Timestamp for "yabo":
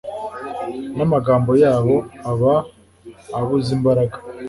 1.63-1.95